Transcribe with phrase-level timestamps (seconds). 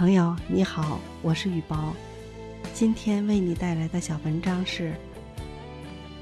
[0.00, 1.94] 朋友你好，我是雨宝，
[2.72, 4.94] 今天为你带来的小文章是：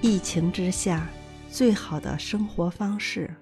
[0.00, 1.08] 疫情之下
[1.48, 3.32] 最好的生活方式。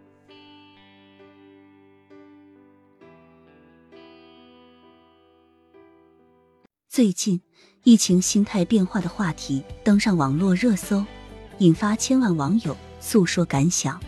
[6.86, 7.40] 最近，
[7.84, 11.02] 疫情心态变化的话题登上网络热搜，
[11.60, 13.98] 引发千万网友诉说感想。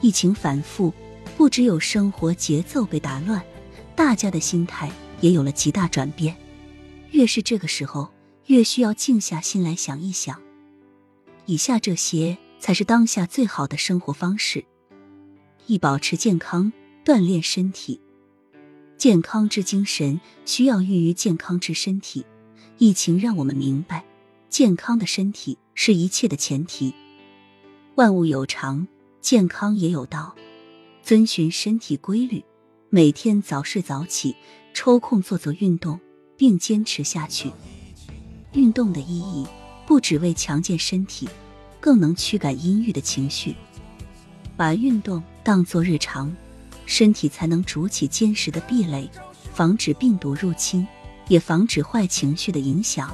[0.00, 0.94] 疫情反复，
[1.36, 3.42] 不只有生活节奏被打乱。
[3.96, 4.90] 大家的心态
[5.24, 6.36] 也有了极大转变，
[7.12, 8.10] 越是这个时候，
[8.48, 10.38] 越需要静下心来想一想。
[11.46, 14.66] 以下这些才是当下最好的生活方式：
[15.66, 16.70] 一、保持健康，
[17.06, 18.02] 锻炼身体。
[18.98, 22.26] 健康之精神需要寓于健康之身体。
[22.76, 24.04] 疫情让我们明白，
[24.50, 26.92] 健康的身体是一切的前提。
[27.94, 28.86] 万物有常，
[29.22, 30.34] 健康也有道，
[31.02, 32.44] 遵循身体规律。
[32.94, 34.36] 每天早睡早起，
[34.72, 35.98] 抽空做做运动，
[36.36, 37.50] 并坚持下去。
[38.52, 39.44] 运动的意义
[39.84, 41.28] 不只为强健身体，
[41.80, 43.56] 更能驱赶阴郁的情绪。
[44.56, 46.32] 把运动当作日常，
[46.86, 49.10] 身体才能筑起坚实的壁垒，
[49.52, 50.86] 防止病毒入侵，
[51.26, 53.12] 也防止坏情绪的影响。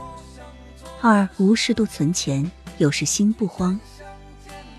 [1.01, 3.81] 二，无适度存钱，有时心不慌。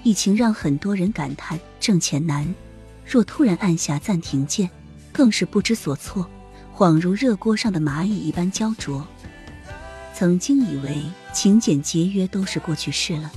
[0.04, 2.54] 疫情让很多人感叹挣钱难，
[3.04, 4.70] 若突然按下暂停键。
[5.12, 6.30] 更是不知所措，
[6.76, 9.06] 恍如热锅上的蚂蚁一般焦灼。
[10.14, 11.02] 曾经以为
[11.34, 13.32] 勤俭节约都是过去式了，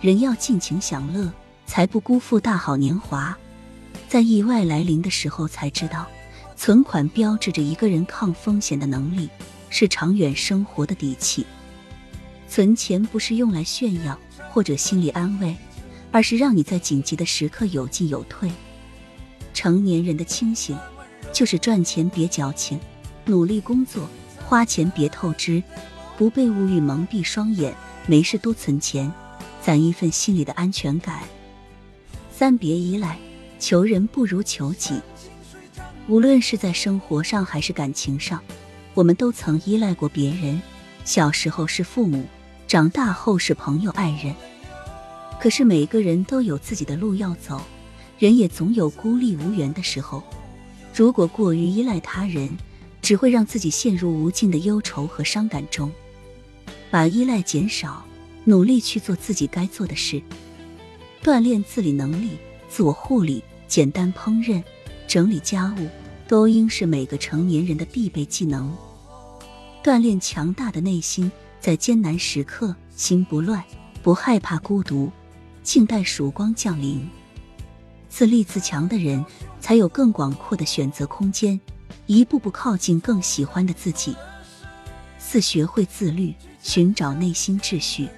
[0.00, 1.32] 人要尽情享乐，
[1.66, 3.36] 才不辜负大好年华。
[4.08, 6.06] 在意外来临的时候，才知道
[6.56, 9.28] 存款标志着一个人抗风险的能力，
[9.70, 11.46] 是长远生活的底气。
[12.48, 14.18] 存钱不是用来炫耀
[14.50, 15.56] 或者心理安慰，
[16.10, 18.50] 而是让你在紧急的时刻有进有退。
[19.52, 20.76] 成年人的清醒。
[21.32, 22.80] 就是赚钱别矫情，
[23.26, 24.08] 努力工作，
[24.44, 25.62] 花钱别透支，
[26.16, 27.74] 不被物欲蒙蔽双眼，
[28.06, 29.12] 没事多存钱，
[29.62, 31.20] 攒一份心里的安全感。
[32.30, 33.18] 三别依赖，
[33.58, 35.00] 求人不如求己。
[36.08, 38.42] 无论是在生活上还是感情上，
[38.94, 40.60] 我们都曾依赖过别人。
[41.04, 42.24] 小时候是父母，
[42.66, 44.34] 长大后是朋友、爱人。
[45.40, 47.60] 可是每个人都有自己的路要走，
[48.18, 50.22] 人也总有孤立无援的时候。
[50.98, 52.50] 如果过于依赖他人，
[53.00, 55.92] 只会让自己陷入无尽的忧愁和伤感中。
[56.90, 58.04] 把依赖减少，
[58.42, 60.20] 努力去做自己该做的事，
[61.22, 62.30] 锻炼自理能力、
[62.68, 64.60] 自我护理、简单烹饪、
[65.06, 65.86] 整理家务，
[66.26, 68.76] 都应是每个成年人的必备技能。
[69.84, 71.30] 锻炼强大的内心，
[71.60, 73.62] 在艰难时刻心不乱，
[74.02, 75.12] 不害怕孤独，
[75.62, 77.08] 静待曙光降临。
[78.08, 79.24] 自立自强的人，
[79.60, 81.60] 才有更广阔的选择空间，
[82.06, 84.16] 一步步靠近更喜欢的自己。
[85.18, 88.08] 四、学会自律，寻找内心秩序。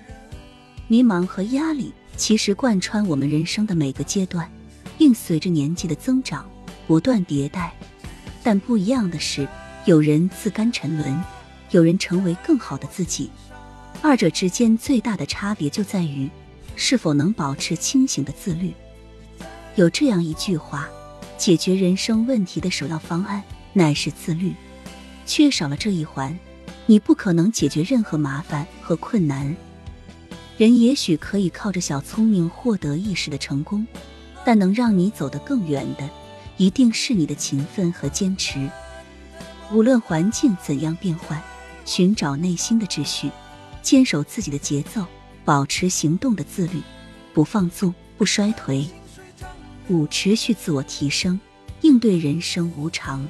[0.86, 4.50] 迷茫和压力其实贯穿我们人生的每个阶段，
[4.98, 6.48] 并随着年纪的增长
[6.86, 7.72] 不断迭代。
[8.42, 9.46] 但不一样的是，
[9.86, 11.22] 有人自甘沉沦，
[11.70, 13.30] 有人成为更好的自己。
[14.02, 16.30] 二者之间最大的差别就在于，
[16.74, 18.72] 是否能保持清醒的自律。
[19.76, 20.88] 有这样一句话：
[21.40, 23.42] 解决人生问题的首要方案
[23.72, 24.52] 乃是自律。
[25.24, 26.38] 缺少了这一环，
[26.84, 29.56] 你不可能解决任何麻烦和困难。
[30.58, 33.86] 人也许可以靠着小聪明获得一时的成功，
[34.44, 36.06] 但能让你走得更远的，
[36.58, 38.70] 一定是你的勤奋和坚持。
[39.72, 41.42] 无论环境怎样变换，
[41.86, 43.30] 寻找内心的秩序，
[43.80, 45.06] 坚守自己的节奏，
[45.46, 46.82] 保持行动的自律，
[47.32, 48.84] 不放纵，不衰颓。
[49.90, 51.38] 五、持续自我提升，
[51.80, 53.28] 应对人生无常。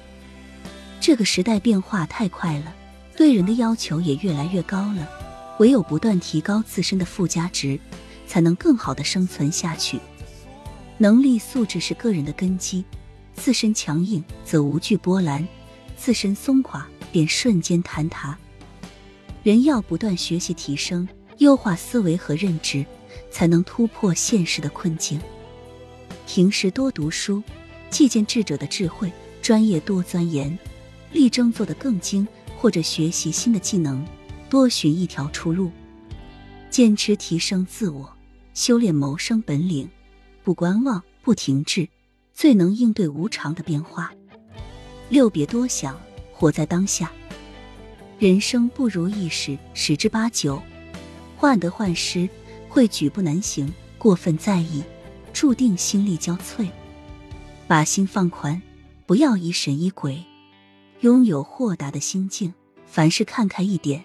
[1.00, 2.74] 这个时代变化太快了，
[3.16, 5.08] 对人的要求也越来越高了。
[5.58, 7.80] 唯有不断提高自身的附加值，
[8.26, 9.98] 才能更好的生存下去。
[10.98, 12.84] 能力素质是个人的根基，
[13.34, 15.46] 自身强硬则无惧波澜，
[15.96, 18.36] 自身松垮便瞬间坍塌。
[19.42, 21.08] 人要不断学习提升，
[21.38, 22.84] 优化思维和认知，
[23.30, 25.18] 才能突破现实的困境。
[26.32, 27.42] 平时多读书，
[27.90, 29.10] 借鉴智者的智慧；
[29.42, 30.56] 专业多钻研，
[31.10, 32.24] 力争做得更精，
[32.56, 34.06] 或者学习新的技能，
[34.48, 35.72] 多寻一条出路。
[36.70, 38.08] 坚持提升自我，
[38.54, 39.90] 修炼谋生本领，
[40.44, 41.88] 不观望，不停滞，
[42.32, 44.12] 最能应对无常的变化。
[45.08, 46.00] 六，别多想，
[46.32, 47.10] 活在当下。
[48.20, 50.62] 人生不如意事十之八九，
[51.36, 52.28] 患得患失
[52.68, 54.84] 会举步难行，过分在意。
[55.40, 56.68] 注定心力交瘁，
[57.66, 58.60] 把心放宽，
[59.06, 60.22] 不要疑神疑鬼。
[61.00, 62.52] 拥有豁达的心境，
[62.84, 64.04] 凡事看开一点，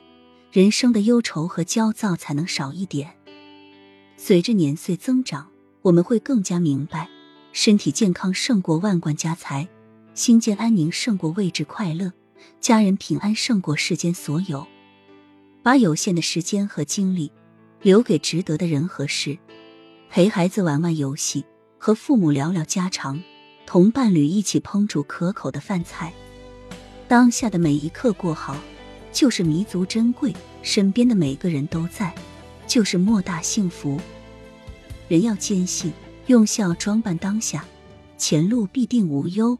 [0.49, 3.11] 人生的忧愁和焦躁才能少一点。
[4.15, 5.49] 随着年岁增长，
[5.81, 7.09] 我们会更加明白，
[7.51, 9.67] 身体健康胜过万贯家财，
[10.13, 12.13] 心间安宁胜过位置快乐，
[12.61, 14.65] 家人平安胜过世间所有。
[15.61, 17.29] 把有限的时间和精力
[17.81, 19.37] 留给值得的人和事，
[20.15, 21.43] 陪孩子玩玩游戏，
[21.77, 23.21] 和父母聊聊家常，
[23.65, 26.13] 同伴侣一起烹煮可口的饭菜。
[27.05, 28.55] 当下的每一刻过好，
[29.11, 30.31] 就是弥足珍贵；
[30.61, 32.15] 身边的每个人都在，
[32.65, 33.99] 就是莫大幸福。
[35.09, 35.91] 人要坚信，
[36.27, 37.65] 用笑装扮当下，
[38.17, 39.59] 前路必定无忧。